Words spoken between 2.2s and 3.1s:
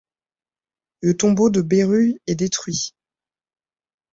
est détruit.